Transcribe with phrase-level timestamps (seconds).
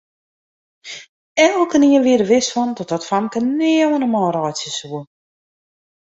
[1.47, 5.01] Elkenien wie der wis fan dat dat famke nea oan 'e man reitsje soe.